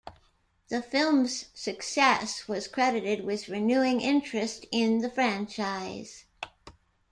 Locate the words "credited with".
2.67-3.47